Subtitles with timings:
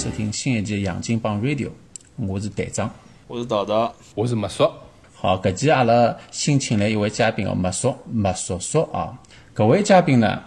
[0.00, 1.66] 收听新一期《杨金帮 Radio》，
[2.16, 2.90] 我是队长。
[3.26, 4.66] 我是桃桃，我是麦叔。
[5.12, 9.12] 好，搿期阿拉新请来一位嘉宾哦，麦叔，麦叔叔啊。
[9.54, 10.40] 搿位嘉宾呢，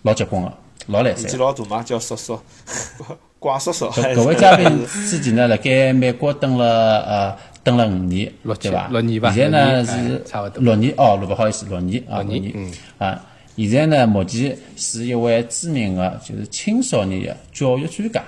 [0.00, 0.50] 老结棍个，
[0.86, 1.36] 老来三年纪。
[1.36, 2.40] 老大嘛，叫叔叔，
[3.38, 3.84] 怪叔叔。
[3.90, 8.88] 搿搿位嘉宾之前呢，辣盖美国蹲了呃蹲了五年，六对伐？
[8.88, 13.22] 六年吧现在呢是差不多六年哦，六不好意思，六年啊，六六年嗯啊。
[13.58, 18.24] 现在呢，目前是一位知名的就是青少年的教育专家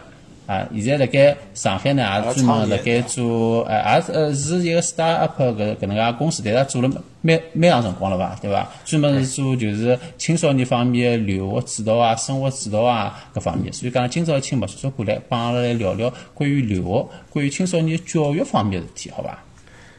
[0.48, 0.66] 啊。
[0.74, 6.88] 现在辣盖上海呢，也是专门辣盖做，呃，也是呃是一个 start up 搿搿能介公司，但是也做了
[7.20, 8.68] 蛮蛮长辰光了吧，对伐？
[8.84, 13.72] 专门是做就是青少年方面的留学指导啊、生活指导啊搿方面。
[13.72, 19.38] 所以讲，今朝请麦叔叔过来帮阿拉来聊聊关于留学、关于青少年教育方面的事体，好伐？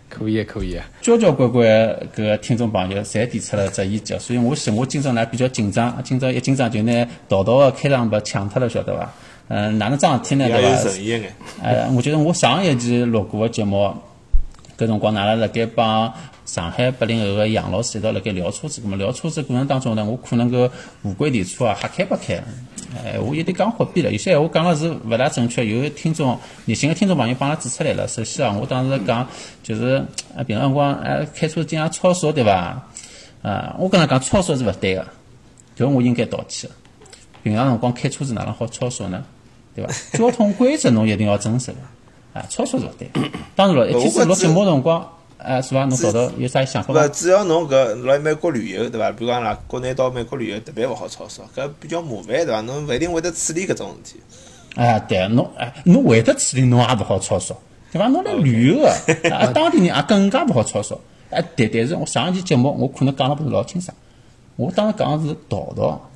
[0.09, 0.75] 可以，可以。
[1.01, 1.67] 交交关关
[2.15, 9.13] 搿个听众朋友侪提出了质疑脚，所以我想我今朝呢比较紧张，今朝一紧张就拿淘淘个开场白抢脱了，晓得伐？
[9.49, 10.47] 嗯，哪能桩事体呢？
[10.47, 11.29] 对伐？
[11.63, 13.93] 呃，我觉得我上一期录过个节目，
[14.77, 16.13] 搿辰光，㑚拉辣盖帮
[16.45, 20.69] 上海八零后个杨老师一道辣盖聊车子，葛末聊车子过程当中呢，我可能搿
[21.01, 22.35] 无轨电车啊瞎开八开，
[23.03, 28.07] 哎，我有点讲豁边了，有些闲话讲了是勿大正确，有听众热心个听众朋友帮阿拉指出来了。
[28.07, 29.27] 首先啊，我当时讲
[29.63, 32.83] 就是呃平常辰光哎开车经常超速对伐？
[33.41, 35.07] 啊，我跟他讲超速是勿对个，
[35.75, 36.75] 搿我应该道歉个。
[37.41, 39.23] 平常辰光开车子哪能好超速呢？
[39.79, 40.17] 对伐？
[40.17, 41.79] 交通规则侬一定要遵守个。
[42.39, 43.09] 啊，超速是勿对。
[43.55, 45.85] 当然了，一天子录节目辰光，哎，是伐？
[45.85, 47.03] 侬找到有啥想法伐？
[47.03, 49.11] 勿，只要侬搿来美国旅游，对伐？
[49.11, 52.61] 比如讲啦，国内到美国旅游特别勿好超速，搿比较麻烦，对伐？
[52.61, 54.79] 侬勿一定会得处理搿种事体。
[54.79, 57.55] 啊，对，侬哎，侬会得处理，侬也勿好超速，
[57.91, 58.07] 对伐？
[58.07, 58.89] 侬来旅游个，
[59.33, 60.99] 啊，当地人也更加勿好超速。
[61.31, 63.95] 哎，但但是我上一期节目我可能讲了勿是老清爽，
[64.55, 66.08] 我当时讲的是道道。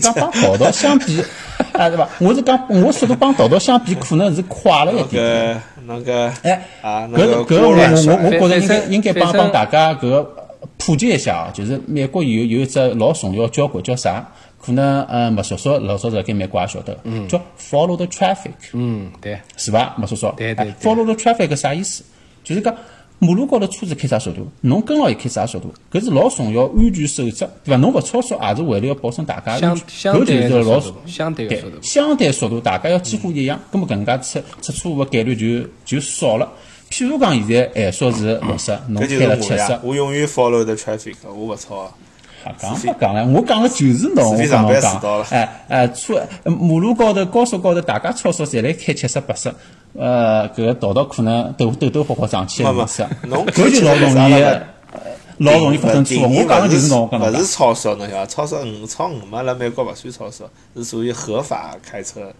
[0.00, 1.22] 讲帮道道相比，
[1.72, 2.08] 啊对伐？
[2.20, 5.24] 我是讲我速度帮道道相比，可能是快了一侬点。
[5.24, 10.30] 搿侬搿哎，啊，侬搿个搿个我我我我觉着应该应该帮帮大家搿个
[10.78, 14.26] 普及一下啊，就是美国有有一只老重要交规叫啥？
[14.60, 16.96] 可能呃麦叔叔老早子辣盖美国也晓得，
[17.28, 19.38] 叫 follow the traffic，嗯，对。
[19.58, 19.94] 是伐？
[19.98, 20.32] 麦叔叔？
[20.38, 22.02] 对对 follow the traffic 啥意思？
[22.42, 22.74] 就是讲
[23.20, 27.76] 马路高头车子开啥速度，侬跟牢伊开啥速度，搿是老重要安全守则，对伐？
[27.76, 36.52] 侬勿超速也是为了要保证大家安相全，搿就是老的速度相对速度相对速度大家要几乎一样，葛末搿能介出出错误个概率就就少了。
[36.90, 41.90] 譬如讲现在限速是六十，侬开了七十，是我永远 follow the traffic，我勿超啊。
[42.44, 43.24] 啊，讲不讲了？
[43.26, 44.68] 我讲的就是侬，我讲
[45.30, 45.90] 哎哎，
[46.44, 49.52] 马路高头、高速高头，大家超速侪来开七十八十，
[49.98, 54.44] 呃，搿个道道可能抖抖抖霍霍上去没没了是， 侬搿就老容易
[55.38, 56.36] 老容易发生错误。
[56.36, 57.46] 我讲的就是侬，勿是。
[57.46, 60.44] 超速，侬晓得，超速五超五嘛，辣美国勿算超速，
[60.76, 62.32] 是属于合法开车。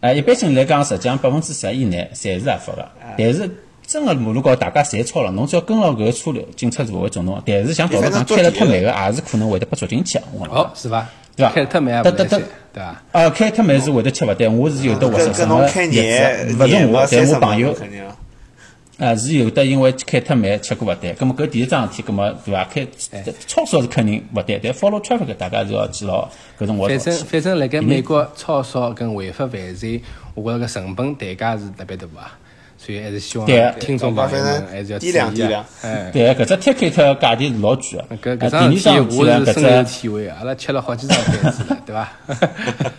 [0.00, 2.88] 哎，一般性来讲，实际上百分之十以内侪是合法的，
[3.18, 3.50] 但是。
[3.88, 7.42] 真个马路高大家侪超了，侬只要跟牢搿个车流，警察是勿会捉侬。
[7.46, 10.18] 但是像道路上开了太慢个，也是可能会得被捉进去。
[10.50, 11.08] 哦，是伐？
[11.34, 12.42] 对伐开得太慢也得得对
[12.74, 13.02] 伐？
[13.12, 18.04] 啊，开太慢是会得吃勿对，我是有得活跟什什么跟侬开日廿子，勿是我，但我朋友肯定。
[18.98, 21.14] 啊是有的，因为开太慢吃过勿对。
[21.14, 22.64] 葛么搿第一桩事体，葛么对伐？
[22.64, 22.86] 开
[23.46, 26.28] 超速是肯定勿对，但 follow traffic 大家是要记牢
[26.60, 27.16] 搿种我反正。
[27.24, 30.02] 反正辣盖美国超速跟违法犯罪，
[30.34, 32.36] 我觉着搿成本代价是特别大啊，
[32.88, 36.10] 所以还是希望对听众朋友反们还是要正掂量注意啊掂量哎。
[36.10, 38.16] 对，搿只 ticket 价钿是老贵个。
[38.16, 42.08] 搿搿啊第桩事体二桩事体呢，我是深有搿体会，阿拉吃了好几张单子了，对伐？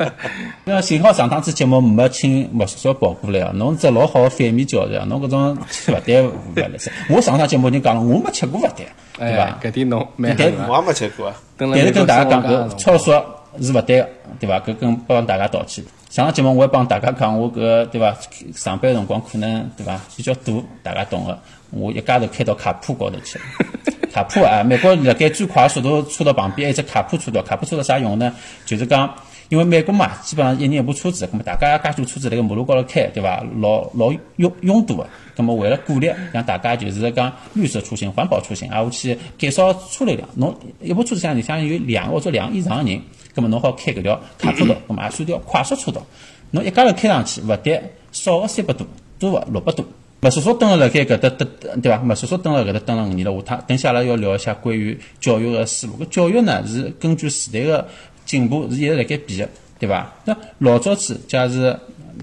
[0.64, 6.92] 那幸好上趟子节目没请莫叔叔跑过来哦，侬只老好个反面教材啊，侬搿种吃勿对勿来塞。
[7.10, 8.86] 我上趟节目已经讲了，我没吃过勿对，
[9.18, 10.68] 对哎伐？，搿点侬蛮对狠啊！
[10.70, 11.36] 我也没吃过啊。
[11.58, 13.12] 但是跟大家讲，搿超速
[13.60, 14.60] 是勿对个，对伐？
[14.60, 15.84] 搿跟帮大家道歉。
[16.10, 18.18] 上个节目我还帮大家讲，我搿对伐？
[18.56, 21.38] 上班辰光可能对伐比较堵，大家懂个。
[21.70, 23.46] 我一家头开到卡普高头去了。
[24.12, 27.44] 卡普啊，美国辣盖最快速度车道旁边还有一只卡普车道。
[27.44, 28.34] 卡普车道啥用呢？
[28.66, 29.14] 就是讲，
[29.50, 33.46] 因为美国嘛，基本上一年一部车子，咁么大家介许多车子辣盖马路高头开，对伐？
[33.60, 35.08] 老老拥拥堵个。
[35.38, 40.28] 咁么为了鼓励让大家就是讲绿色出行、环保出行，啊，我去减少车流量。
[40.34, 43.00] 侬一部车子上里向有两个或者两个以上个人，
[43.40, 46.06] 咁么侬好开搿条卡车道，咁么也算条快速车道。
[46.52, 47.82] 侬一家头开上去，勿但，
[48.12, 48.86] 少个三百多，
[49.18, 49.86] 多个六百多。
[50.20, 51.98] 麦叔叔蹲了辣盖搿搭蹲，对伐？
[52.04, 55.94] 麦叔叔蹲了搿搭蹲了五年了，下趟等下拉要聊一下关于教育个思路。
[56.02, 57.88] 搿教育呢是根据时代个
[58.26, 59.50] 进步是一直辣盖变个，
[59.80, 60.14] 对伐？
[60.26, 61.74] 那老早子假使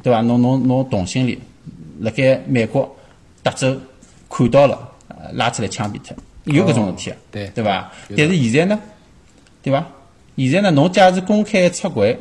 [0.03, 0.21] 对伐？
[0.21, 1.39] 侬侬侬同性恋
[2.01, 2.95] 辣盖美国
[3.43, 3.75] 德州
[4.29, 6.15] 看到了，呃拉出来枪毙脱，
[6.45, 7.91] 有搿种事体啊，对对伐？
[8.15, 8.81] 但是现在呢，
[9.63, 9.87] 对伐？
[10.37, 12.19] 现在呢，侬假使公开出轨，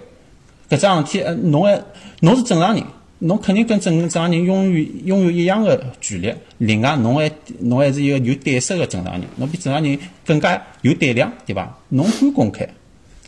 [0.69, 1.81] 搿桩事体，呃，侬还
[2.21, 2.83] 侬是正常人，
[3.19, 7.29] 侬肯定跟正正常人拥有拥有一样的权利，另外侬还
[7.59, 11.77] 侬还是一个有胆识的正常人，侬比正常人更加有胆量，对伐？
[11.89, 12.67] 侬敢公开，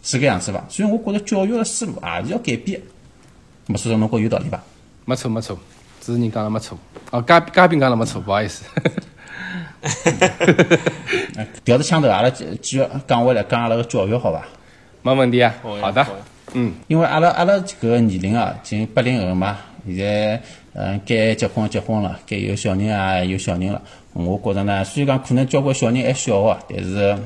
[0.01, 0.63] 是搿样子伐？
[0.69, 2.79] 所以我觉着教育的思路也是要改变。
[3.65, 4.63] 没所以侬觉有道理伐？
[5.03, 5.57] 没错没错，
[5.99, 6.77] 主持人讲了没错。
[7.11, 8.63] 哦，嘉嘉宾讲了没错，不好意思。
[11.63, 14.43] 调着枪头，阿拉继继续讲回来讲阿拉个教育，好伐？
[15.07, 15.55] 没问题啊。
[15.79, 16.05] 好的，
[16.53, 20.41] 嗯，因为阿拉阿拉搿个年龄啊，近八零后嘛，现在
[20.73, 23.81] 嗯该结婚结婚了，该有小人也有小人了。
[24.11, 27.17] 我觉着呢，虽然讲可能交关小人还小啊，但是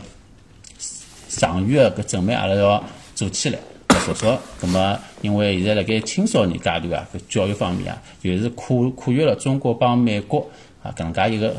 [1.30, 2.84] 长远个搿准备阿拉要
[3.16, 3.58] 做起来。
[4.06, 10.48] 说说，葛么，因为现在辣盖青少年阶段啊，搿教育方面啊，又是跨跨越了中国帮美国
[10.84, 11.56] 啊搿能介一个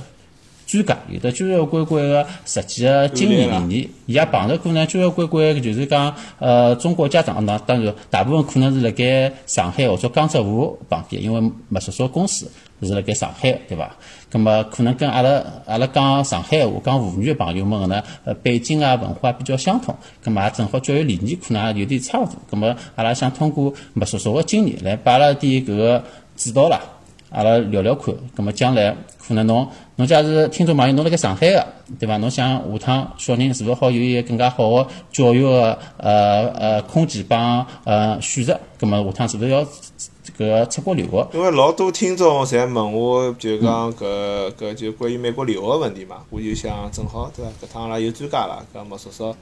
[0.73, 13.95] 专家，有的交交关关个实际个经验理念，伊也碰着过呢交交关关个就是讲呃中国家长，那当然大部分可能是辣盖上海或者江浙沪旁边，因为麦叔叔公司是辣盖上海，对伐？
[14.33, 22.35] 咁么可能跟阿拉阿拉讲上海话、讲沪语个朋友们个呢，呃背景啊文化比较相同，咁么也正好教育理念可能也有点差勿多。
[22.51, 26.03] 咁么阿拉想通过麦叔叔个经验来把阿拉点搿个
[26.35, 26.81] 指导啦。
[27.29, 28.95] 阿拉聊聊看，咁么将来
[29.27, 31.67] 可能侬侬假是听众朋友，侬辣盖上海个，
[31.99, 32.17] 对伐？
[32.19, 38.59] 侬想下趟小人是勿是好有一个更加好个教育个呃呃空间帮呃选择？
[38.81, 41.29] 咁么下趟是勿是要搿个出国留学？
[41.35, 47.51] 因为老多听众侪问我，就讲搿搿就关于美国留学个问题嘛，我就想正好对伐？
[47.63, 49.35] 搿趟阿拉有专家啦，搿莫叔叔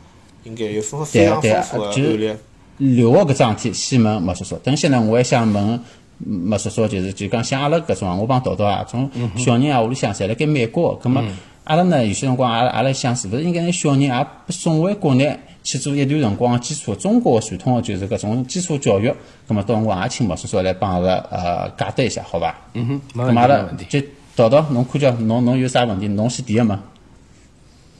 [0.44, 2.36] 应该有丰非常对丰富个就案例。
[2.78, 4.56] 留学搿桩事体，先问莫叔叔。
[4.64, 5.80] 等歇呢，我还想问
[6.26, 11.22] 麦叔叔，就是就讲像阿拉搿种啊，我帮豆豆啊，种小人啊，屋里向侪辣盖美国，葛末
[11.64, 19.12] 阿拉呢有些辰光阿拉阿拉想，是勿是应该拿小人也送回国内去做一段辰光的基础中国传统的就是搿种基础教育？
[19.46, 22.54] 葛末到辰光也请麦叔叔来帮阿拉呃解答一下，好伐？
[22.74, 23.64] 嗯哼，没阿拉。
[23.88, 24.00] 就
[24.34, 26.08] 豆豆，侬看叫侬侬有啥问题？
[26.08, 26.78] 侬先第一问。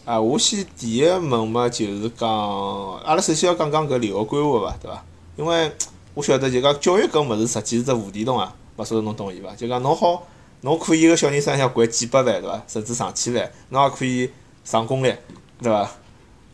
[0.04, 2.28] 啊，我先第一问嘛，就是讲，
[3.04, 5.04] 阿拉首先要讲讲搿留学规划伐，对伐？
[5.36, 5.70] 因为
[6.14, 9.54] 我晓得就讲教育搿物事实际是只无底洞啊，勿晓得侬同意伐？
[9.54, 10.26] 就讲侬好，
[10.62, 12.62] 侬可以一个小人身上掼几百万，对伐？
[12.66, 14.30] 甚至上千万，侬也可以
[14.64, 15.14] 上公立，
[15.62, 15.88] 对伐？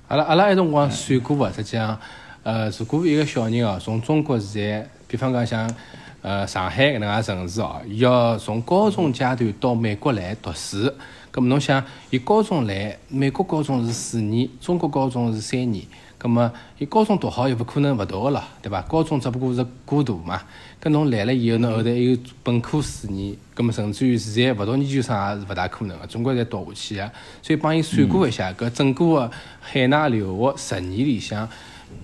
[0.08, 1.99] 阿拉阿拉埃辰光算过伐，实际上，
[2.43, 5.75] 呃，如果一个小人哦，从中国现在，比方讲像
[6.23, 10.93] 呃上海搿能介城市哦，伊要从高中阶段到美国来读书，
[11.31, 15.85] 葛末侬想，伊高中来，美国高中是四年，中国高中是三年，
[16.26, 18.82] 葛末伊高中读好又勿可能勿读个咯，对伐？
[18.82, 20.43] 高中只不过是过渡嘛，
[20.82, 27.12] 搿侬来了以后，侬后头还有本科四年，葛末甚至于现在勿读研究生也是勿大可能个，总归侪读下去个。
[27.43, 29.31] 所以帮伊算过一下，搿整个个
[29.61, 31.49] 海外留学十年里向，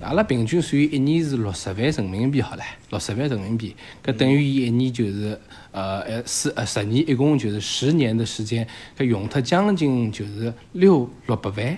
[0.01, 2.61] 阿拉平均算一年是六十万人民币好唻，
[2.91, 3.75] 六十万人民币，
[4.05, 5.37] 搿等于伊一年就是
[5.73, 8.65] 呃呃四呃十年，一共就是十年的时间，
[8.97, 11.77] 搿用脱将近就是六六百万。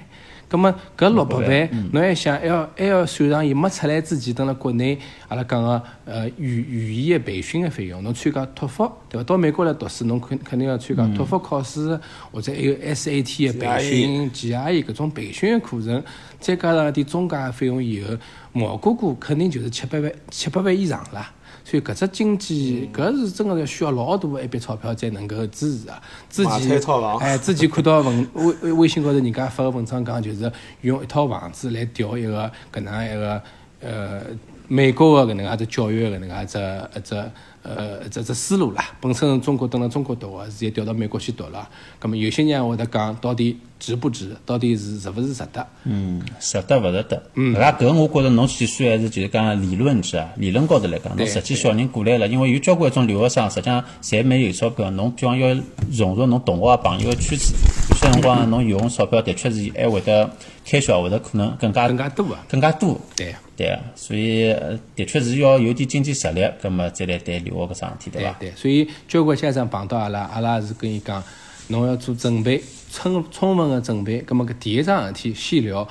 [0.55, 4.97] 葛末搿六百万，侬还想还要还要算上伊没出来之前，等辣国内
[5.27, 9.25] 阿拉讲个呃语语言个培训个费用，侬参加托福对伐？
[9.25, 11.99] 到美国来读书，侬肯肯定要参加托福考试，
[12.31, 16.01] 或者还有 SAT 个培训、GRE 搿种培训个课程，
[16.39, 18.17] 再加上点中介个费用以后，
[18.53, 21.34] 毛估估肯定就是七百万七百万以上啦。
[21.65, 26.01] 所以搿只经济，搿是真个要需要老大个一笔钞票才能够支持啊！
[26.29, 26.79] 之前
[27.21, 30.53] 哎，之前看到文 微微微信高头人家发个文章讲，就是
[30.83, 33.43] 用一套房子来调一个搿能一个
[33.81, 34.21] 呃
[34.69, 37.31] 美国个搿能介只教育个搿能介只一只
[37.63, 38.93] 呃只只思路啦。
[39.01, 41.69] 本身中国蹲辣中国读个，现在调到美国去读了。
[41.99, 44.37] 葛末有些人会得讲，到底值不值？
[44.45, 45.67] 到底是值勿是值得？
[45.85, 47.23] 嗯，值得勿值得？
[47.35, 55.55] 嗯，搿搿我觉着侬去算还是就是讲理论值啊，理论高头来讲，侬对实际小人过来了，因为有交关种留学生，实际上侪蛮有钞票，侬比方要
[55.91, 57.74] 融入侬同学啊朋友个圈子，有
[58.05, 60.31] 些辰光侬用钞票的确是还会得
[60.65, 62.45] 开销会得可能更加更加多啊！
[62.49, 63.01] 更加多。
[63.17, 68.37] 对对啊，所以呃的确是要有点经济实力，葛么再来谈留学搿桩事体，对伐？
[68.39, 71.23] 对对，所以交关家长碰到阿拉，阿拉是跟伊讲，
[71.69, 74.19] 侬要做准备，充充分个准备。
[74.19, 75.89] 葛么搿第一桩事体先聊，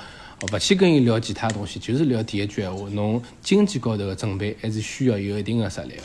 [0.52, 2.88] 勿去跟伊聊其他东西，就是聊第一句闲话。
[2.90, 6.02] 侬经济高头个准备还是需要有一定个实力个。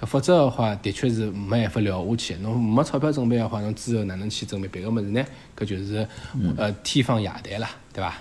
[0.00, 2.34] 搿否则个话，的确是没办法聊下去。
[2.36, 5.22] 侬没钞票准备个话，侬之后哪能去准备别个物事呢？
[5.58, 6.08] 搿就是
[6.56, 8.14] 呃天方夜谭啦，对伐？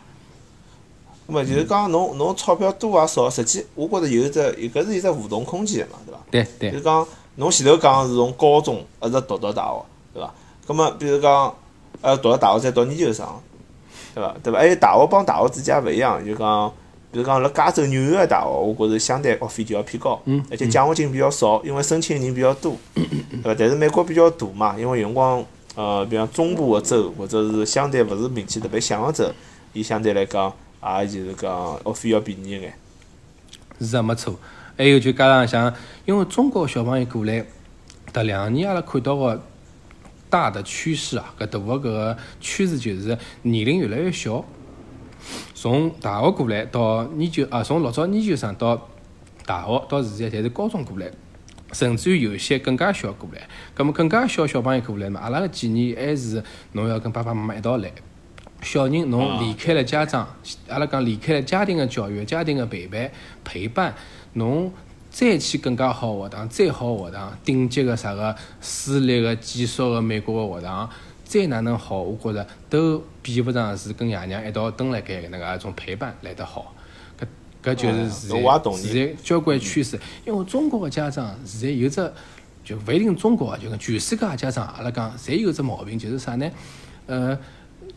[1.28, 4.40] 咁么就是讲侬侬钞票多也少，实际我觉着有一只
[4.74, 6.20] 搿是一只互动空间嘛，对伐？
[6.32, 10.34] 对对就是讲侬前头讲是从高中一直读到大学，对伐？
[10.68, 11.56] 咁么比如讲，
[12.02, 13.26] 呃，读了大学再读研究生，
[14.14, 14.36] 对伐？
[14.44, 14.60] 对伐？
[14.60, 16.74] 还有大学帮大学之间勿一样，就讲
[17.12, 23.04] 比如讲辣加州、纽约个大学，我觉着相对学费就要偏高，而且奖学金比较少，因为申请人比较多，对
[23.42, 23.56] 伐？
[23.58, 29.32] 但是美国比较大嘛，因为有辰光，呃，比方中部个州或者是相对勿是名气特别响个州，
[29.74, 30.54] 伊相对来讲，
[31.02, 32.74] 也就是讲学费要便宜一眼。
[33.82, 34.36] 是啊，没错。
[34.78, 35.74] 还有就加上像，
[36.06, 37.44] 因为中国小朋友过来，
[38.14, 39.42] 迭两年阿拉看到个
[40.30, 44.46] 大的趋势啊，搿大个搿个趋势就是年龄越来越小。
[45.62, 48.88] 从大学过来到研究啊，从老早研究生到
[49.46, 51.12] 大学到现在，侪是高中过来，
[51.74, 53.42] 甚至于有些更加小过来。
[53.74, 57.92] 葛末更加小小朋友过来嘛，阿拉个建议还是侬要跟爸爸妈妈一道来。
[58.62, 60.26] 小人侬离开了家长，
[60.70, 63.12] 阿拉讲离开了家庭个教育、家庭个陪伴
[63.44, 63.94] 陪伴，
[64.32, 64.72] 侬
[65.10, 70.90] 再去更加好个学堂、再好个学堂、顶级个啥个私立个、寄宿个美国个学堂，
[71.30, 76.74] 再哪能好，我觉着都比勿上是跟爷娘一道蹲辣盖搿能介一种陪伴来得好。
[77.20, 77.28] 搿
[77.64, 82.12] 搿就是现在现在交关趋势，因为中国个家长现在有只
[82.66, 86.52] 就勿一定中国啊，就讲全世界个家长，阿拉讲侪有只毛病，就是啥呢？
[87.06, 87.38] 呃。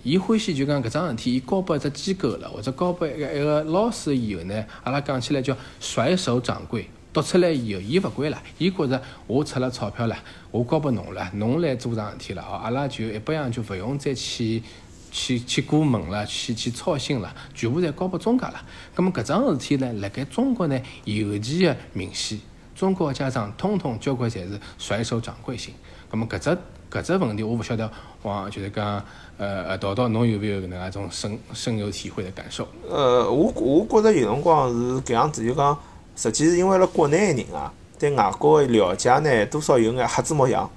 [0.04, 6.90] 伊欢喜就讲搿桩事体，伊交拨一只机构了，或者交拨一个一个老师以后呢，阿拉讲起来叫甩手掌柜。
[7.12, 10.16] 读出来以后，伊勿管了，伊觉着我出了钞票了，
[10.50, 14.62] 我交拨侬了，侬来做桩事体了，哦，阿拉就一拨样就勿用再去
[15.10, 18.62] 去去过门了，去去操心了，全部侪交拨中介了。
[18.94, 22.40] 葛末搿桩事体呢，辣盖中国呢尤其个明显，
[22.74, 25.74] 中国个家长统统交关侪是甩手掌柜型。
[26.10, 26.58] 葛末搿只
[26.90, 27.90] 搿只问题，我勿晓得
[28.22, 29.04] 王就是讲。
[29.38, 32.68] 呃呃，道道，侬有没有搿能介种深深有体会的感受？
[32.88, 35.76] 呃，我我觉着有辰光是搿样子，就讲，
[36.22, 40.70] 实际是因为辣国内个人啊，对外国个了解呢，多少有眼瞎子摸象，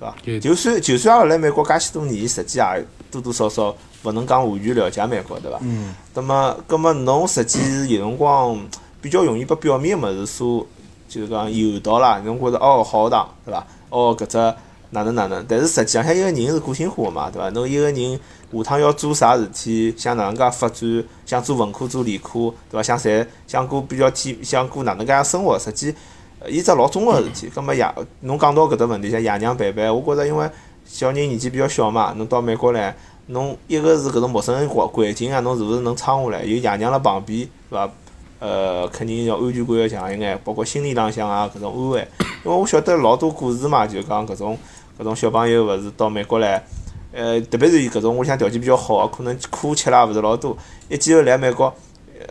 [0.00, 0.40] 对伐？
[0.40, 5.58] 就算就算阿拉来美国介许多年，实际也多多少少勿能讲完全了解美国，对伐？
[5.62, 5.94] 嗯。
[6.14, 8.58] 那么，那么侬实际是有辰光
[9.00, 10.66] 比较容易把表面个物事所，
[11.08, 13.66] 就是讲诱导啦，侬觉着哦好学堂，对伐？
[13.90, 14.54] 哦搿只。
[14.90, 15.44] 哪能哪能？
[15.46, 17.50] 但是实际上，向一个人是个性化个嘛，对伐？
[17.50, 22.82] 侬一个人下趟要做啥事体，想哪能介发展，想做文科做理科，对伐？
[22.82, 25.94] 想赚，想过比较体，想过哪能介生活，实际，
[26.46, 27.50] 伊只老综合个事体。
[27.54, 27.86] 葛末爷，
[28.20, 30.48] 侬讲到搿搭问题，像爷娘陪伴，我觉着因为
[30.86, 36.44] 小人年纪比较小嘛，侬到美国来，侬一个是搿种陌生环环境啊，侬是勿是能撑下来？
[36.44, 37.90] 有爷娘辣旁边，对伐？
[38.40, 42.08] 呃，肯定要安全感要强一眼，包括心理浪向啊搿种安慰。
[42.44, 44.56] 因为我晓得老多故事嘛，就讲搿种。
[44.98, 46.64] 搿种小朋友勿是到美国来，
[47.12, 50.56] 呃，特别是伊搿种屋里向条件比较好个，可能苦吃啦勿是老多，
[50.88, 51.72] 一记头来美国，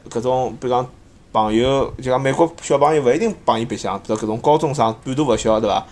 [0.10, 0.86] 搿种比如讲
[1.32, 5.86] 朋友，就讲美国小朋友勿一定帮伊白相，比如搿种高中生半大勿小，对伐？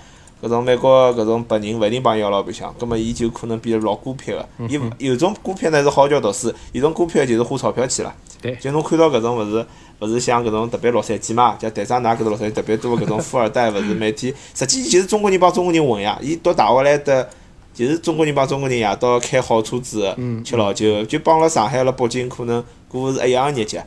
[0.44, 4.46] 搿种美国搿种白人勿一定帮伊一道白相，葛末伊就可能变得老孤僻个。
[4.68, 8.14] 伊有种孤僻呢是好叫读书，有种孤僻就是花钞票去了。
[8.42, 8.54] 对。
[8.58, 9.66] 就侬看到搿种勿是
[10.00, 16.18] 勿是像搿种特别洛杉矶嘛，像台长㑚搿种洛杉矶特别多搿种富二代，勿是每天， 实际就是中国人帮中国人混呀。
[16.22, 17.28] 伊读大学来的，
[17.74, 23.80] 就是中国人帮中国人夜到开好车子，吃老酒，就帮了上海了北京可能过是一样个日脚。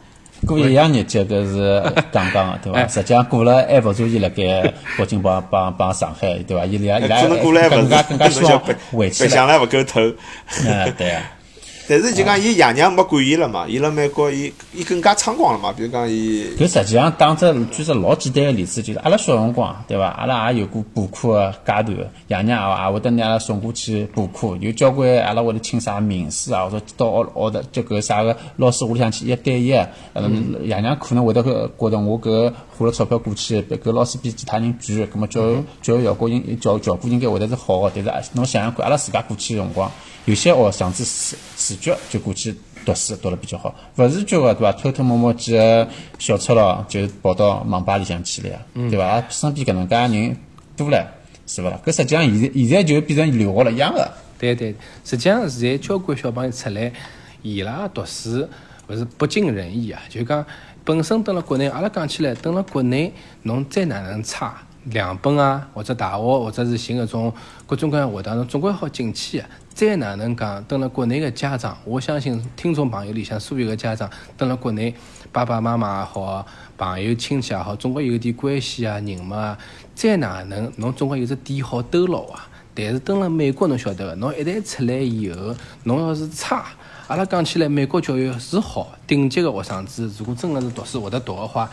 [0.47, 2.87] 过一样日脚，搿是刚刚个，对伐？
[2.87, 6.65] 实际上过了还勿足以辣盖北京帮帮帮上海，对伐？
[6.65, 8.62] 伊拉伊拉更加更加希望
[8.93, 9.25] 回去。
[9.25, 10.00] 白相了勿够透。
[10.65, 11.23] 嗯， 对啊。
[11.88, 15.73] 但是就讲伊爷娘没管伊了嘛，伊辣美国伊伊更加猖狂了嘛。
[15.73, 20.04] 比如讲伊，搿实际上打只举只老简单个例子，就是阿拉小辰光，对伐？
[20.09, 21.33] 阿拉也有过补课
[21.64, 21.97] 个阶段，
[22.28, 29.73] 爷娘也也会得拿阿拉送过去补课，有交关阿拉会得请啥名师啊，或者到学学的就搿啥个老师屋里向去一对一，
[30.12, 31.50] 嗯，爷娘可能会得觉
[31.90, 37.90] 得我搿花了钞票过去，搿老师比其他人贵，葛末教育教育效果应教效果应该会得是好个。
[37.95, 39.90] 但是侬想想看，阿拉自家过去个辰光。
[40.25, 42.54] 有些学生子自自觉就过去
[42.85, 44.73] 读书读了比较好，勿自觉个对伐？
[44.73, 45.87] 偷偷摸摸几个
[46.18, 49.23] 小赤佬就跑到网吧里向去了呀，对伐？
[49.28, 50.37] 身边搿能介人
[50.76, 51.06] 多了，
[51.47, 51.80] 是勿啦？
[51.85, 54.11] 搿实际上现在现在就变成留学了一样个。
[54.38, 56.92] 对对，实际上现在交关小朋友出来，
[57.42, 58.49] 伊拉读书
[58.88, 60.00] 勿是不尽人意啊。
[60.08, 60.44] 就讲
[60.85, 64.62] 本身蹲辣国内，阿拉讲起来，蹲辣国内侬再哪能差？
[64.85, 67.35] 两本啊，或者大学，或者是寻搿种
[67.66, 69.50] 各种各样活动，侬总归好进去啊。
[69.78, 74.92] 再哪能讲，蹲辣国内个家长，我相信听众朋友里向所有个家长，蹲辣国内
[75.30, 76.44] 爸爸妈妈也好，
[76.76, 79.56] 朋友亲戚也好，总归有点关系啊，人脉啊。
[79.94, 82.48] 再哪能，侬总归有只点好兜牢啊。
[82.80, 86.66] 但是蹲辣美国，侬晓得个，侬一旦出来以后，侬要是差，
[87.08, 91.68] 阿拉讲起来，美国教育是好，顶级个学生子，如果真个是读书会得读个话，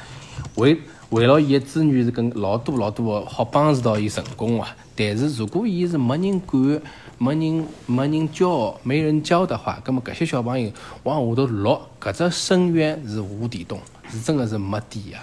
[0.55, 0.75] 会。
[1.11, 4.75] 为了伊个资源是跟老多老多个好帮助到伊成功啊！
[4.95, 6.81] 但是如果伊是没人管、
[7.19, 10.71] 没人没人教、没人教的话，葛么搿些小朋友
[11.03, 15.21] 往下头落，搿只深渊是无底洞，是真个是没底啊。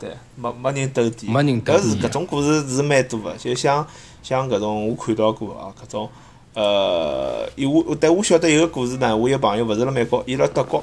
[0.00, 3.86] 对，没没人兜底，没人兜底搿是搿种故事是蛮多个，就像
[4.22, 6.08] 像搿种我看到过啊，搿种
[6.54, 10.82] 呃，伊我但我晓得有个故事呢，我有个朋友勿是辣美国，伊辣德国，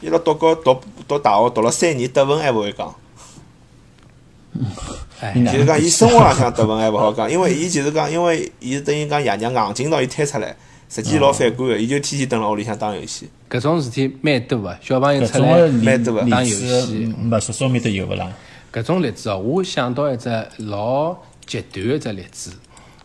[0.00, 0.78] 伊辣德国读
[1.08, 2.94] 读大学读了三年，德文还勿会讲，
[5.20, 10.54] 哎你，哪就是讲伊生活浪向德文还勿好讲，因为伊就是讲，因为伊等于讲爷娘硬劲到伊推出来，
[10.88, 13.28] 实际老反感个，伊就天天蹲辣屋里向打游戏。
[13.48, 18.30] 搿种事体蛮多个，小朋友出来个蛮多个打游戏，没说说面都有勿啦？
[18.74, 20.28] 搿种例子哦，我想到一只
[20.58, 21.16] 老
[21.46, 22.50] 极端一只例子。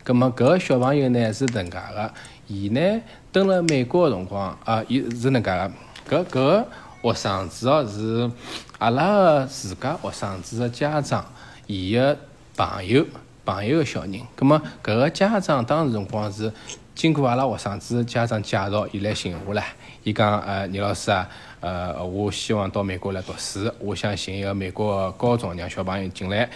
[0.03, 2.11] 葛末搿个小朋友呢是能介个，
[2.47, 5.71] 伊呢蹲辣美国个辰光，啊，伊是能介个。
[6.09, 6.65] 搿搿
[7.03, 8.31] 学生子哦是
[8.79, 11.23] 阿拉个自家学生子个家长，
[11.67, 12.17] 伊个
[12.57, 13.05] 朋友
[13.45, 14.19] 朋友个小人。
[14.35, 16.51] 葛末搿个家长当时辰光是
[16.95, 19.61] 经过阿拉学生子家长介绍，伊来寻我唻。
[20.03, 21.29] 伊讲呃，倪老师啊，
[21.59, 26.49] 呃，我希望到美国来读书，我想寻一个美国个高中让小朋友进来。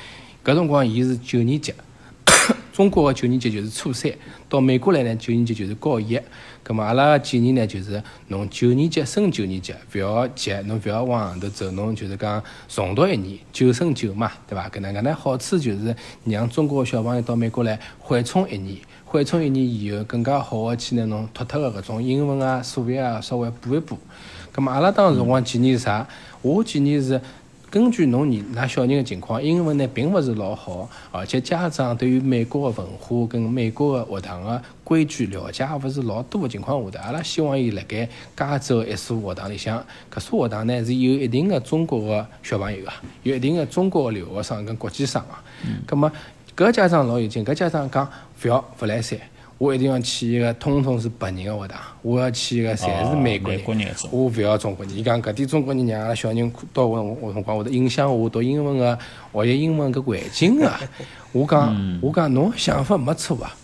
[0.45, 1.73] 搿辰光伊是九年级，
[2.71, 4.11] 中国个九年级就是初三，
[4.47, 6.19] 到美国来呢九年级就是高一。
[6.63, 14.69] 葛末阿拉个建议呢就是侬九年级升九年级，勿要急，侬勿要往后头走，侬就是讲重读一年，九升九嘛，对伐？
[14.69, 18.77] 搿能介呢好处就是让中国个小朋友到美国来缓冲一年。
[19.13, 23.95] 缓冲一年以后，更加好个去拿侬脱脱个搿种英文啊、数学啊稍微补一补。
[24.51, 26.07] 葛末阿拉当时辰光建议是啥？
[26.41, 27.21] 我建议是
[27.69, 39.77] 根据侬你㑚小人个情况，英文呢并勿是老好，而且家长对于美国个文化跟美国个学堂个规矩了解也勿是老多个情况下头，阿拉希望伊辣盖加州一所学堂里向，
[40.11, 45.27] 搿所学堂呢是有一定个中国个小朋友啊，有一定个中国个留学生跟国际生个。
[45.85, 46.11] 葛末
[46.55, 48.07] 搿家长老有劲，搿家长讲
[48.43, 49.17] 勿要勿来三，
[49.57, 54.95] 我一定要去一个通通是白人个学堂，我要去一个侪是哦美国人，哦国人我勿要中国人。
[54.95, 58.97] 伊讲搿点中国人让阿拉小人到我我辰光会得影响我读英文个
[59.33, 60.71] 学习英文搿环境个。
[61.31, 63.55] 我讲我讲侬想法没错啊。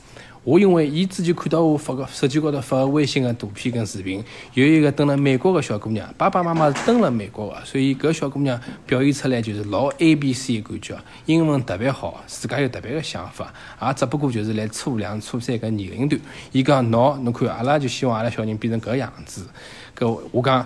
[0.44, 4.24] 我因为伊之前看到我发个手机高头发个微信个图片跟视频，
[4.54, 16.20] 有一个蹲辣美国个小姑娘，爸爸妈妈是蹲辣美国个，所以搿小姑娘表现出来就是老 A B C 个感觉，英文特别好，自家有特别个想法，也只不过就是来初两、初三搿年龄段。
[16.52, 19.46] 伊讲喏，侬看阿拉就希望阿拉小人变成搿样子。
[19.98, 20.66] 搿我讲，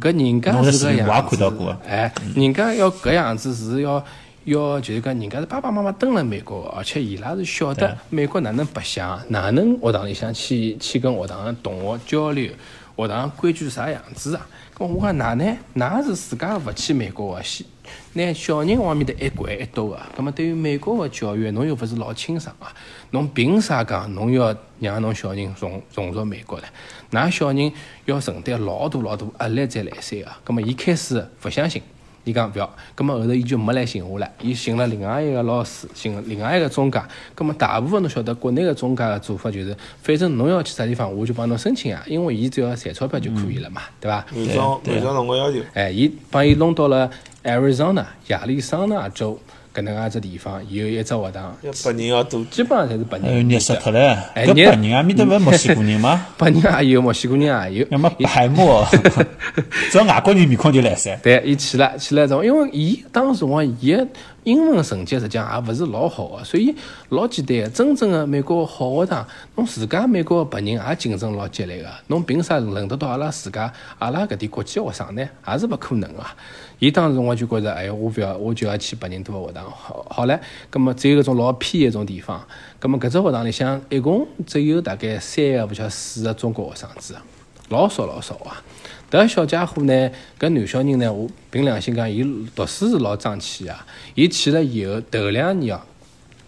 [0.00, 4.04] 搿人家是搿样子看到过，哎，人家要搿样子是要
[4.44, 12.50] 要就是讲，人家是爸爸妈妈蹲辣美国的，而且伊拉是晓得美国哪能白相，哪能学堂里向去去跟学堂的同学交流，
[12.96, 14.46] 学堂规矩啥样子啊？
[14.76, 15.56] 咁我讲哪呢？
[15.74, 17.64] 哪是自家勿去美国个，西
[18.14, 22.74] 拿小人往面搭一掼一兜个，咁么对于美国个教育，侬又勿是老清爽啊？
[23.10, 26.66] 侬凭啥讲侬要让侬小人融融入美国呢？
[27.12, 27.72] 㑚小人
[28.06, 31.80] 要承担老大老大压力再来三个，咁么伊开始勿相信。
[32.24, 37.02] 伊讲勿要，葛末后头伊就没来寻我了，伊寻了另外一个老师，寻了另外一个中介。
[37.34, 44.24] 葛末大部分侬晓得，国内个中介个做法就是，反正侬要去啥地方，我就帮侬申请啊，因为伊只要赚钞票就可以了嘛，对伐？
[44.34, 44.94] 满足对。
[44.94, 45.58] 满足侬个要求。
[45.74, 47.10] 哎，伊帮伊弄到了
[47.42, 49.38] Arizona 亚利桑那州
[49.74, 53.48] 搿能介只地方，有一只学堂，要白人要多，基本上侪是白人。
[53.48, 54.00] 热死脱了！
[54.00, 56.26] 搿哎热白人啊，面搭勿是 墨西哥人吗？
[56.36, 57.86] 白人也有，墨西哥人也有。
[57.90, 58.86] 那么白墨，
[59.90, 61.16] 只要外国人面孔就来噻。
[61.22, 64.06] 对，伊去了，去了之后，因为伊当时辰光伊个
[64.44, 66.74] 英文成绩实际上也勿是老好个，所以
[67.10, 75.28] 老简单个，真正个美国好学堂，侬自家美国个白人也竞争老激烈个，侬凭啥轮得到阿拉自家阿拉搿点国际学生呢？
[75.46, 76.24] 也是勿可能个。
[76.80, 79.70] 伊当时辰光就觉着，哎哟，我勿要，我就要去白人多个学堂。
[79.70, 82.44] 好，好唻，葛末只有搿种老偏一种地方，
[82.80, 87.14] 葛末搿只学堂里向一共只有大概三个勿晓得四个中国学生子，
[87.68, 88.60] 老少老少啊。
[89.12, 92.24] 迭小家伙呢，搿男小人呢，我凭良心讲，伊
[92.56, 93.86] 读书是老争气啊。
[94.14, 95.80] 伊去了以后，头两年哦，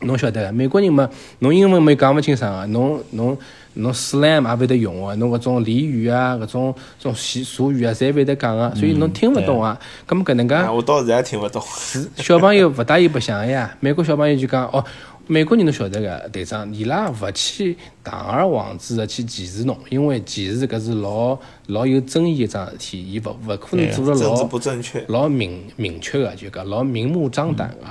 [0.00, 3.36] 侬晓得，美国人嘛，侬英文没讲勿清爽啊，侬侬
[3.74, 9.78] 侬 slang 也勿会得用个，侬搿种俚语啊，搿种种习俗语啊，侪勿会得讲个，所以侬听勿懂啊。
[10.06, 11.62] 葛末搿能介哎，我到现在还听勿懂。
[11.66, 13.76] 是小朋友勿大意白相呀。
[13.80, 14.84] 美国小朋友就讲哦，
[15.26, 27.86] 美国人侬晓得个队长，伊拉勿去堂而皇之的去歧视侬，因为歧视搿是老老有争议一桩事体，伊勿勿可能做了政治老不正确，老明明确个，就讲老明目张胆个。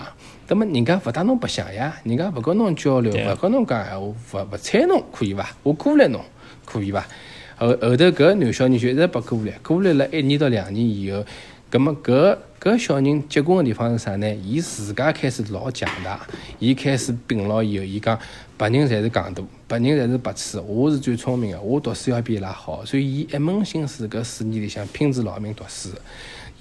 [0.47, 5.49] 葛末人家勿带侬白相呀，人家勿跟侬交流，勿跟侬讲闲话，勿勿睬侬，可以伐？
[5.63, 6.21] 我鼓励侬，
[6.65, 7.05] 可以伐？
[7.57, 11.23] 后后头搿男小人就一直被鼓励，鼓励了一年到两年以后，
[11.69, 14.35] 葛么搿搿小人结棍个地方是啥呢？
[14.35, 16.19] 伊自家开始老强大，
[16.59, 18.19] 伊开始病牢以后，伊讲
[18.57, 25.89] 别人侪是戆大，别人侪是白痴，我是最聪明个，我读书要比伊拉好，所以伊一门心思搿四年里向拼死老命读书。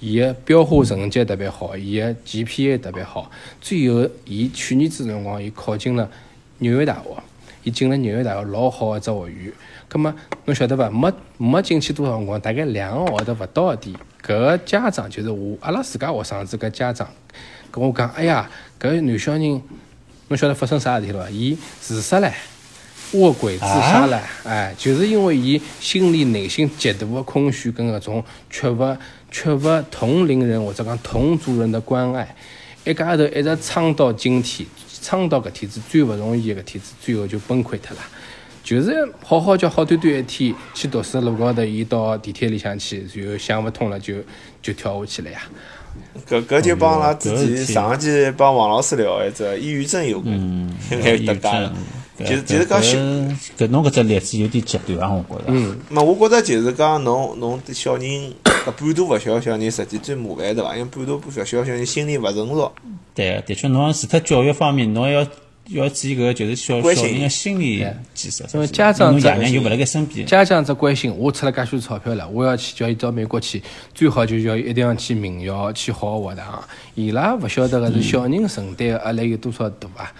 [0.03, 6.09] 伊个标化成绩特别好，伊个 GPA 特别好，最后伊去年子辰光，伊考进了
[6.57, 7.23] 纽约大学，
[7.63, 9.53] 伊进了纽约大学老好个只学院。
[9.87, 10.13] 葛末
[10.43, 10.89] 侬晓得伐？
[10.89, 17.07] 没没进去多少辰光，大概两个号头勿到个点，搿个家长就是我阿拉自家学生子搿家长
[17.71, 19.61] 跟我讲：“哎呀，搿男小人，
[20.27, 21.29] 侬晓得发生啥事体了伐？
[21.29, 22.29] 伊自杀唻。”
[23.13, 28.97] 卧轨自杀了，哎，就是因为伊心里内心极度的空虚跟搿种缺乏
[29.33, 32.35] 缺乏同龄人或者讲同族人的关爱，
[32.85, 34.65] 一家头一直撑到今天，
[35.01, 38.03] 撑到搿天子最勿容易的搿天子，最后就崩溃脱了。
[38.63, 44.15] 就是好好叫好端端一天去读书路高头，伊到地铁里向去，然后想勿通了就
[44.61, 45.41] 就跳下去了呀。
[46.29, 50.33] 搿搿就帮阿拉之前上一期帮王老师聊一只抑郁症有关，
[50.91, 51.73] 应该搭界了。
[52.19, 52.97] 就是就是讲小，
[53.57, 55.45] 搿侬搿只例子有点极端啊，我觉着。
[55.47, 58.05] 嗯，嘛，我觉着就是讲侬侬小人
[58.43, 60.77] 搿半大勿小小人，实际最麻烦对伐？
[60.77, 62.71] 因为半大不小小小人心理勿成熟。
[63.15, 65.21] 对，的确，侬除脱教育方面，侬要
[65.69, 68.45] 要注意搿个就是小小人个心理建设。
[68.53, 70.25] 因为家长爷娘又勿辣盖身边。
[70.27, 76.63] 家长只关心，我出了介许多钞票了，我要去叫伊到美国去，最好就叫伊一定要去名校，去好个学堂。
[76.95, 80.11] 伊拉勿晓得个是小人承担个压力有多少大啊！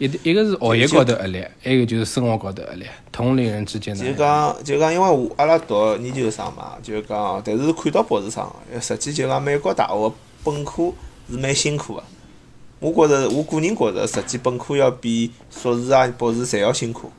[0.00, 4.02] 一一个是学业高头压力，还有就是生活高头压力，同龄人之间的。
[4.02, 10.90] 就讲就讲，因为我阿拉读研究生嘛，就讲，但是看到博士生，实际就讲美国大学本科
[11.30, 12.02] 是蛮辛苦个。
[12.78, 17.12] 我觉着，我个人觉着，实际本科要比硕士啊、博士侪要辛苦。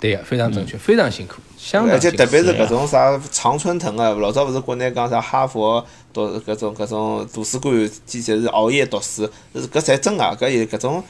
[0.00, 7.72] 对个，非常正确，非常辛苦，相当而且特别是搿种啥常春藤个，老早勿是国内讲啥哈佛读搿种搿种图书馆，
[8.04, 11.04] 简直是熬夜读书，搿侪真个，搿有搿种。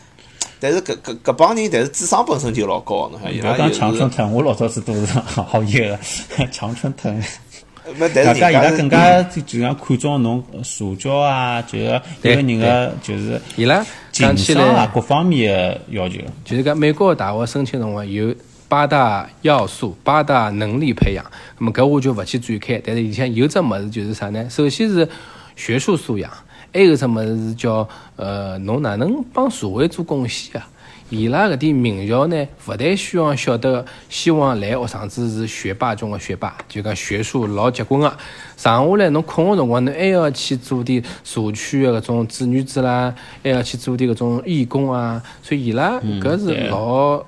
[0.61, 5.97] 但是搿搿搿帮人，但是智商本身就老高，侬看伊拉讲长春藤，我老早子都是 好业
[6.37, 7.23] 个常春藤。
[7.97, 16.19] 没，但是伊拉更加就像看重侬社交啊，就是一个人个就是伊拉情商啊各方面个要求。
[16.45, 18.35] 就是讲美国大学申请辰光有
[18.69, 21.25] 八大要素、八大能力培养，
[21.59, 22.83] 那么搿我就勿去展开。
[22.85, 24.47] 但是里向有只物事就是啥呢？
[24.51, 25.09] 首先是
[25.57, 26.31] 学术素养。
[26.73, 30.69] 还有只么是叫呃，侬哪能帮社会做贡献啊？
[31.11, 38.15] 伊拉搿点名校呢，勿但希望晓得，希望来学生子是学霸中的学霸，就讲学术老结棍个。
[38.59, 45.23] 剩下来侬空个辰光，侬还要去做点社区个搿种志愿者啦，还要去做点搿种义工啊。
[45.43, 47.25] 所以伊拉搿是老，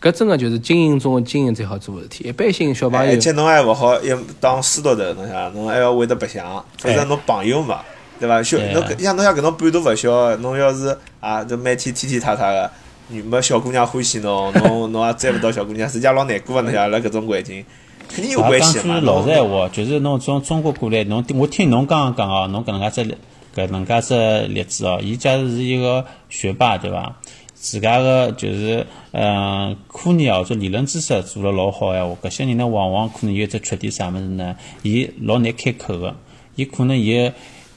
[0.00, 2.26] 搿真个就是精英中的精英最好做事体。
[2.26, 6.44] 一般性小朋友，而且侬还勿好要当书读头，侬想，侬还要会得白相，
[6.78, 7.78] 否则侬朋友嘛。
[8.22, 8.40] 对伐？
[8.40, 12.70] 小侬像侬像搿种半大勿小，侬要是啊，就每天踢踢踏踏个，
[13.08, 16.62] 没小姑娘欢喜侬，侬侬也追勿到小姑娘，实际老难过个。
[16.62, 17.64] 侬像辣搿种环境，
[18.08, 18.94] 肯定有关系嘛。
[18.94, 23.16] 讲句老实闲话，就是侬从中国过来，侬我听侬刚刚讲哦，侬搿能介只
[23.56, 27.16] 搿能介只例子哦，伊假如是一个学霸，对伐？
[27.54, 34.54] 自家个就是嗯，科研或者理论知识做了老好闲话，搿些人呢，往往可能有只缺点啥物事呢？
[34.82, 36.14] 伊老难开口个，
[36.54, 37.32] 伊可能伊。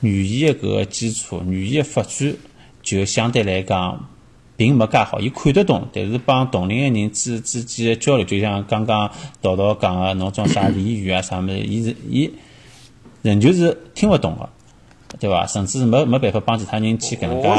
[0.06, 2.34] 语言的搿个基础，语言的发展
[2.84, 4.08] 就相对来讲
[4.56, 5.20] 并没介好。
[5.20, 9.10] 伊看得懂，但是帮同龄的人之之间的交流，就像刚刚
[9.42, 12.32] 道道讲个，侬种啥俚语啊啥物事，伊是伊
[13.22, 14.48] 仍旧是听勿懂个，
[15.20, 15.46] 对伐？
[15.48, 17.50] 甚至是没没办法帮其他人去搿能介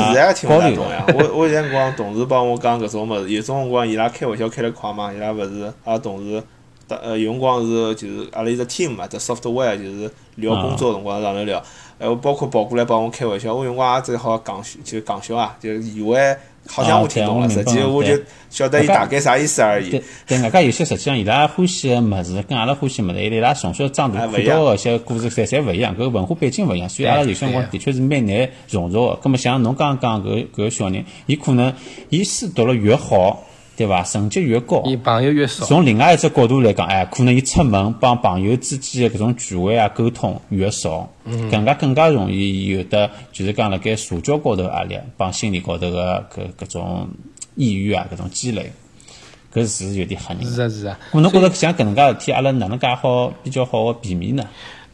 [0.46, 1.04] 交流呀。
[1.08, 6.42] 我我现在光同事帮我讲搿种物事，有种辰光伊拉开玩笑开得快嘛，伊拉勿是阿拉同事，
[6.88, 11.58] 呃，有辰光是就是阿拉一只 team 嘛，只 software 就是聊工作辰光上头聊。
[11.58, 11.64] 哎，
[11.98, 16.36] 我包括跑过来帮我开玩笑，我用我也只好讲笑，就讲笑啊，就以为
[16.68, 18.18] 好像我听懂了，实际我就
[18.50, 20.00] 晓得伊大概啥意思而已。
[20.26, 29.14] 对，外加有些实际上伊拉欢喜个物事，跟阿拉欢喜物事，伊拉从小长大看到个些故事，侪侪勿一样，搿文化背景勿一样，所以阿拉有些辰光的确是蛮难融入个。
[29.22, 31.72] 葛末像侬刚刚讲搿搿个小人，伊可能
[32.10, 33.42] 伊书读了越好。
[33.76, 34.02] 对伐？
[34.02, 35.66] 成绩越高，伊朋友越少。
[35.66, 41.06] 从另外一只角度来讲，哎，可能伊出门帮朋友之间的搿种聚会啊、沟通越少，
[41.50, 47.08] 更加更加容易有的就是讲辣盖社交高头压力，帮心理高头个搿搿种
[47.54, 48.72] 抑郁啊，搿种积累，
[49.52, 50.42] 搿是有点吓人。
[50.44, 50.98] 是啊是啊。
[51.12, 54.42] 我侬觉着像搿能介事体，阿拉哪能介好比较好个避免呢？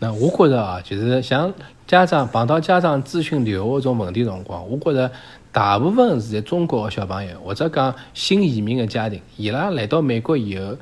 [0.01, 1.55] 那我觉着啊，就是像
[1.87, 5.12] 家长碰到家长咨询留学搿种问题辰光，我觉着。
[5.53, 10.75] 大部分是在中国的小朋友，或者讲新移民的家庭，伊拉来到美国以后，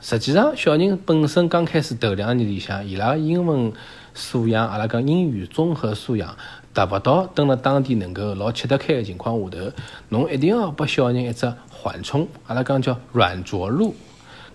[0.00, 3.72] 实际上小人本身刚开始头两年里向，伊拉英文
[4.14, 6.36] 素养，阿拉讲英语综合素养
[6.74, 9.72] 达勿到，蹲辣当地能够老吃得开的情况下头，
[10.08, 13.94] 侬一定要拨小人一只缓冲，阿拉讲叫软着陆。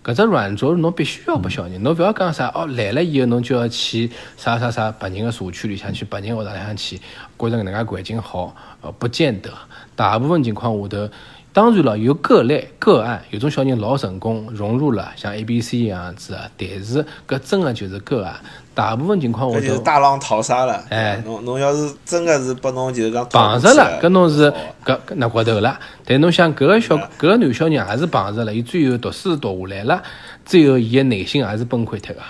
[0.03, 6.97] 搿只软着陆侬必须要拨小人，侬勿要讲啥哦，来了以后侬就要去啥啥啥白人个社区里向去，白人学堂里向去，
[7.37, 9.49] 觉着搿能介环境好，呃，不见得。
[9.95, 11.09] 大部分情况下头，
[11.53, 18.33] 当然了，有个例个案，有种小人老成功融入了，像 A B C 一样子啊，但是搿真个就是个案。
[18.73, 20.83] 大部分情况下头就是，大浪淘沙了。
[20.89, 24.51] 哎侬侬要是真个是拨侬就是讲碰着了，搿侬是
[24.83, 25.79] 搿搿那骨头了。
[26.03, 30.01] 但侬想搿个小搿个男小人也是碰着了，伊最后读书读下来了，
[30.43, 32.21] 最后伊个内心也是崩溃脱个。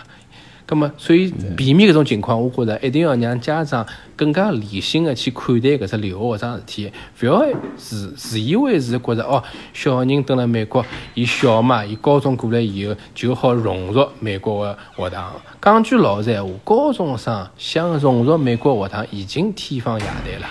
[0.73, 15.33] 葛么，所以避免搿种情况，我觉着一定要让家长更加理性个去看待搿只留学搿桩事体，勿要自自以为是觉着哦，小人蹲辣美国，伊小嘛，伊高中过来以后就好融入美国个学堂。
[15.61, 20.47] 讲句老实闲话，高中生想融入美国学堂已经天方夜谭了。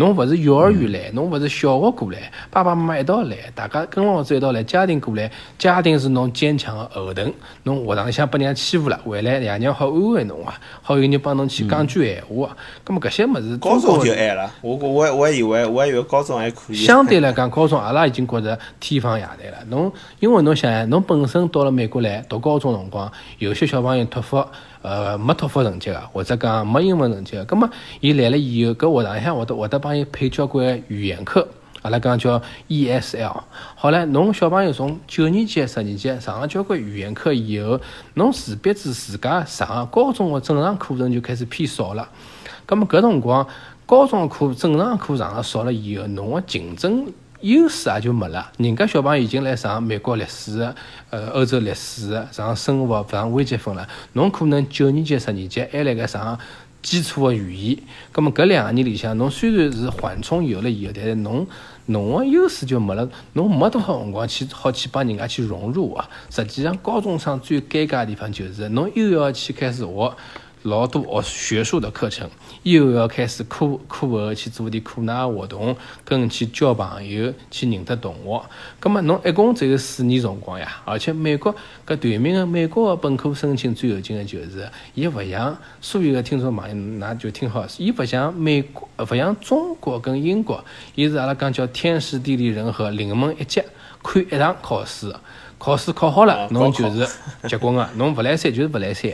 [0.00, 7.30] 侬勿是幼儿园来，侬勿是小学过来，爸爸妈妈一道来，大家跟老师一道来，家庭过来，家庭是侬坚强的后盾。
[7.64, 12.56] 侬学堂里向被人家欺负了，回来爷娘好安慰侬啊，好有人帮侬去讲句闲话啊。
[12.82, 16.76] 葛么搿些物事，高中就爱了，我我我以为我还以为高中还可以。
[16.76, 19.58] 相对来讲，高中阿拉已经觉着天方夜谭了。
[19.68, 24.42] 侬因为侬想想，侬本身到了美国来读高中辰光，有些小朋友托福
[24.82, 27.68] 呃没托福成绩个，或者讲没英文成绩个，葛么
[28.00, 31.46] 伊来了以后，搿学堂里向会得会得帮伊配交关语言课。
[31.82, 33.42] 阿拉讲叫 ESL，
[33.74, 37.80] 好唻，侬小朋友从九年级、十年级上了交关语言课以后，
[38.14, 42.06] 侬势必是自家上高中个正常课程就开始偏少了。
[42.68, 43.46] 咁么搿辰光，
[43.86, 47.06] 高中课正常课上了少了以后，侬个竞争
[47.42, 48.50] 优势也就没了。
[48.58, 50.72] 人家小朋友已经来上美国历史、
[51.10, 56.38] 呃欧洲历史、上生物、上微积分了，侬可能九年级、十年级还辣盖上
[56.82, 57.78] 基础的语言。
[58.12, 61.46] 咁么搿两年里向，侬虽然是缓冲有了以后，但是侬
[61.86, 66.08] 侬个优势就没了，侬没多少辰光去好去帮人家去融入啊。
[66.30, 70.16] 实际上，高中生最尴尬的地方就是，侬又要去开始学。
[70.62, 72.28] 老多学学术的课程，
[72.62, 78.42] 又要开始课课后去做点课外活动，跟去交朋友，去认得同学。
[78.78, 81.54] 葛么侬一共只有四年辰光呀，而且美国
[81.86, 90.62] 搿对面个美国个本科申请最有劲个就是，伊勿像所有个听众朋友，㑚就听好，伊勿像美国，勿像中国跟英国，
[90.94, 93.62] 伊是阿拉讲叫天时地利人和，临门一脚，
[94.02, 95.14] 看一场考试。
[95.58, 97.06] 考试考好了啊，侬就是
[97.46, 99.10] 结棍个，侬勿来三就是勿来三。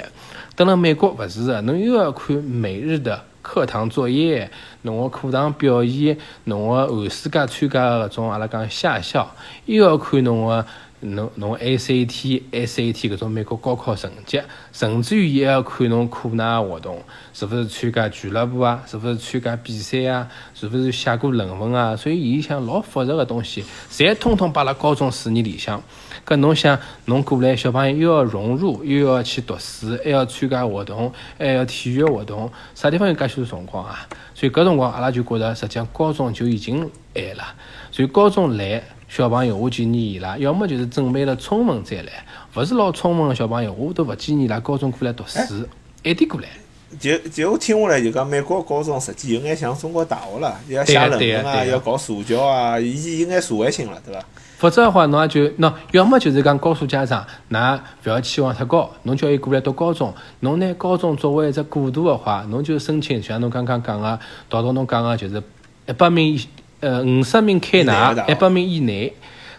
[0.57, 4.51] 等了美国勿是的，侬又要看每日的课堂作业，
[4.83, 9.31] 侬个课堂表现，侬个寒暑假参加个搿种阿拉讲夏校，
[9.67, 10.67] 又要看侬个
[11.01, 14.41] 侬侬 ACT、SAT 搿种美国高考成绩，
[14.73, 17.03] 甚至于也要看侬课外活动，
[17.35, 25.83] 是勿是参加俱乐部啊，是勿是参加比赛啊，是勿是写过论文啊，所以伊想老复杂个东西，侪通通摆辣高中四年里向。
[26.27, 34.09] 搿侬想，侬过来小朋友又要融入，又要去读书，还要参加活动，还要体育活动，啥地方有介许多辰光啊？
[34.35, 36.81] 所以搿辰光阿拉就觉着，实际上高中就已经
[37.15, 37.45] 晚了。
[37.93, 45.67] 所以高中来小朋友，我建议伊拉，要么就是准备了充分再来，勿是老充分个小朋友，我都勿建议伊拉高中过来读书，
[46.05, 46.49] 晚点过来。
[47.01, 54.25] 就就我听下来就讲，美国高中实际有眼像中国大学了，要写论文啊，要搞社交啊，伊有眼社会性了，对伐？
[54.59, 65.43] 否则的话，侬也就喏，要么就是讲告诉家长，㑚勿要期望太高，侬叫伊过来读高中，侬拿高中作为一只过渡的话，侬就申请像侬刚刚讲个，导导侬讲个就是
[65.87, 66.41] 一百名以
[66.87, 69.13] 呃五十名开外一百名以内。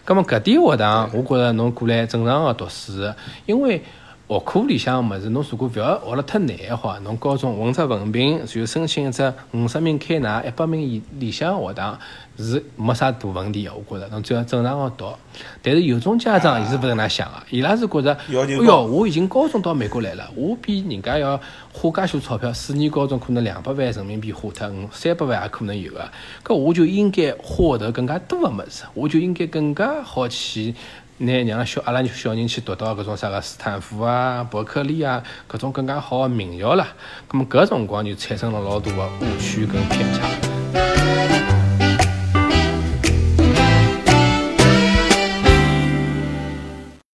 [0.04, 2.92] 葛么搿点学堂，我觉着侬过来正常个读书，
[3.44, 3.82] 因为
[4.28, 11.98] 学科里向个物事，侬如果勿要学了太难个话，侬高中混只文凭，然后申请一只五十名开外、一百名以里向个学堂，
[12.36, 13.72] 是没啥大问题个。
[13.72, 15.10] 我觉着侬只要正常个读。
[15.62, 18.34] 但是有种家长伊是勿能想个，伊拉是觉着，哎
[18.66, 21.40] 哟，我已经高中到美国来了，我比人家要
[21.72, 26.06] 花介许多钞票，四年高中可能两百万人民币花脱，五三百万也可能有个。
[26.44, 30.74] 搿我就应该获得更加多个物事，我就应该更加好去。
[31.18, 36.86] 拿让小阿拉小人去读到搿种啥个斯坦福啊、伯克利啊搿种更加好的名校了，
[37.26, 41.57] 葛么搿辰光就产生了老大的误区跟偏差。